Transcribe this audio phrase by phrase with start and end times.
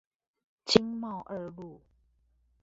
[0.65, 1.79] 經貿二路